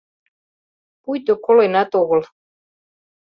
[1.03, 2.21] —Пуйто коленат огыл...